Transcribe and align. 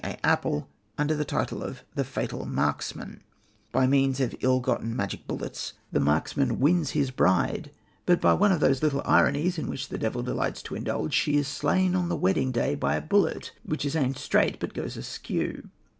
A. 0.03 0.17
Apel, 0.23 0.65
under 0.97 1.13
the 1.15 1.23
title 1.23 1.61
of 1.61 1.83
The 1.93 2.03
Fatal 2.03 2.47
Marksman. 2.47 3.21
By 3.71 3.85
means 3.85 4.19
of 4.19 4.33
ill 4.39 4.59
gotten 4.59 4.95
magic 4.95 5.27
bullets 5.27 5.73
the 5.91 5.99
marksman 5.99 6.59
wins 6.59 6.89
his 6.97 7.11
bride, 7.11 7.69
but 8.07 8.19
by 8.19 8.33
one 8.33 8.51
of 8.51 8.61
those 8.61 8.81
little 8.81 9.03
ironies 9.05 9.59
in 9.59 9.67
which 9.67 9.89
the 9.89 9.99
devil 9.99 10.23
delights 10.23 10.63
to 10.63 10.73
indulge, 10.75 11.13
she 11.13 11.37
is 11.37 11.47
slain 11.47 11.95
on 11.95 12.09
the 12.09 12.17
wedding 12.17 12.51
day 12.51 12.73
by 12.73 12.95
a 12.95 12.99
bullet, 13.01 13.51
which 13.63 13.85
is 13.85 13.95
aimed 13.95 14.17
straight, 14.17 14.59
but 14.59 14.73
goes 14.73 14.97
askew. 14.97 15.69